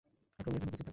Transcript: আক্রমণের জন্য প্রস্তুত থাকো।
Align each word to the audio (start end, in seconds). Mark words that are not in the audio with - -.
আক্রমণের 0.39 0.59
জন্য 0.61 0.71
প্রস্তুত 0.71 0.83
থাকো। 0.85 0.89